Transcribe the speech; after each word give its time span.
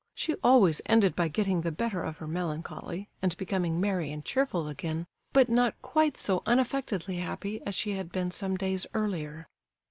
She 0.15 0.33
always 0.43 0.81
ended 0.87 1.15
by 1.15 1.27
getting 1.27 1.61
the 1.61 1.71
better 1.71 2.01
of 2.01 2.17
her 2.17 2.27
melancholy, 2.27 3.07
and 3.21 3.37
becoming 3.37 3.79
merry 3.79 4.11
and 4.11 4.25
cheerful 4.25 4.67
again, 4.67 5.05
but 5.31 5.47
not 5.47 5.79
quite 5.83 6.17
so 6.17 6.41
unaffectedly 6.47 7.17
happy 7.19 7.61
as 7.67 7.75
she 7.75 7.91
had 7.91 8.11
been 8.11 8.31
some 8.31 8.57
days 8.57 8.87
earlier. 8.95 9.47